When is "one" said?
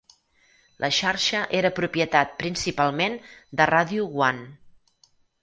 4.31-4.51